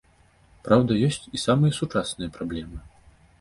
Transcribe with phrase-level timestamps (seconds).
[0.67, 2.81] Праўда, ёсць і самыя сучасныя праблемы.